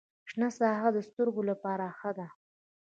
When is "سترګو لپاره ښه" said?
1.09-2.11